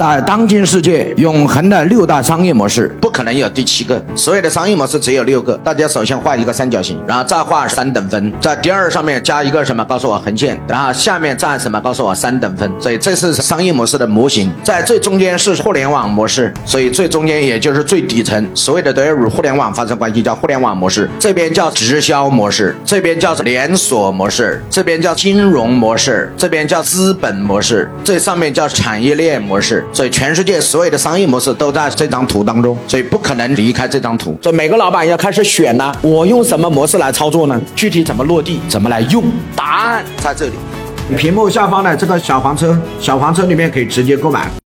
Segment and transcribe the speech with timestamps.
[0.00, 4.02] 在当今世界，永恒的六大商业模式不可能有第七个。
[4.16, 5.54] 所有的商业模式只有六个。
[5.58, 9.84] 大家首先画一个三角形，然后再画三等分，在第二上面加一个什么？
[9.84, 11.78] 告诉我横线，然后下面再什么？
[11.82, 12.72] 告诉我三等分。
[12.80, 14.50] 所以这是商业模式的模型。
[14.64, 21.10] 在最中间是互联网模式，所以最中间也就是最底层，所有的都要与互联网发生关系，叫互联网模式。
[21.18, 29.84] 这边叫直销模式，这边叫连锁模式，这边叫金融模式，这边叫资本模式，这上面叫产业链模式。
[29.92, 34.36] 所以全世界所有的商业模式都在这张图当中，所以不可能离开这张图。
[34.42, 37.60] 所以每个老板要开始选呢，我用什么模式来操作呢？
[37.76, 39.22] 具体怎么落地，怎么来用？
[39.54, 40.52] 答案在这里。
[41.16, 44.50] 屏幕下方的这个小黄车，小黄车里面可以直接购买。